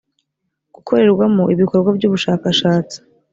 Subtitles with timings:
[0.75, 2.97] gukorerwamo ibikorwa by ubushakashatsi